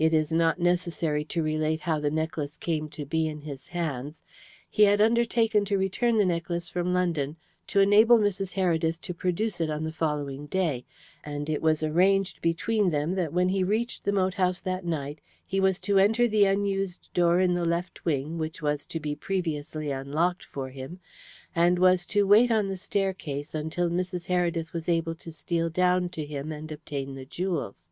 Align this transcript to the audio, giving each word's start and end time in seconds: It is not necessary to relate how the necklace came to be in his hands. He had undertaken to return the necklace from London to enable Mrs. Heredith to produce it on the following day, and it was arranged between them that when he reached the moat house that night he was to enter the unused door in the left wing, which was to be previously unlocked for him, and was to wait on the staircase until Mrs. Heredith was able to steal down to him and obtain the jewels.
It 0.00 0.12
is 0.12 0.32
not 0.32 0.58
necessary 0.58 1.22
to 1.26 1.40
relate 1.40 1.82
how 1.82 2.00
the 2.00 2.10
necklace 2.10 2.56
came 2.56 2.88
to 2.88 3.06
be 3.06 3.28
in 3.28 3.42
his 3.42 3.68
hands. 3.68 4.20
He 4.68 4.82
had 4.82 5.00
undertaken 5.00 5.64
to 5.66 5.78
return 5.78 6.18
the 6.18 6.24
necklace 6.24 6.68
from 6.68 6.92
London 6.92 7.36
to 7.68 7.78
enable 7.78 8.18
Mrs. 8.18 8.54
Heredith 8.54 9.00
to 9.02 9.14
produce 9.14 9.60
it 9.60 9.70
on 9.70 9.84
the 9.84 9.92
following 9.92 10.46
day, 10.46 10.84
and 11.22 11.48
it 11.48 11.62
was 11.62 11.84
arranged 11.84 12.42
between 12.42 12.90
them 12.90 13.14
that 13.14 13.32
when 13.32 13.48
he 13.50 13.62
reached 13.62 14.02
the 14.02 14.10
moat 14.10 14.34
house 14.34 14.58
that 14.58 14.84
night 14.84 15.20
he 15.46 15.60
was 15.60 15.78
to 15.78 16.00
enter 16.00 16.26
the 16.26 16.46
unused 16.46 17.08
door 17.14 17.38
in 17.38 17.54
the 17.54 17.64
left 17.64 18.04
wing, 18.04 18.38
which 18.38 18.60
was 18.60 18.84
to 18.86 18.98
be 18.98 19.14
previously 19.14 19.92
unlocked 19.92 20.44
for 20.44 20.70
him, 20.70 20.98
and 21.54 21.78
was 21.78 22.06
to 22.06 22.26
wait 22.26 22.50
on 22.50 22.66
the 22.66 22.76
staircase 22.76 23.54
until 23.54 23.88
Mrs. 23.88 24.26
Heredith 24.26 24.72
was 24.72 24.88
able 24.88 25.14
to 25.14 25.30
steal 25.30 25.70
down 25.70 26.08
to 26.08 26.26
him 26.26 26.50
and 26.50 26.72
obtain 26.72 27.14
the 27.14 27.24
jewels. 27.24 27.86